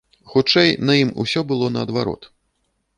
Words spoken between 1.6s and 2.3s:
наадварот.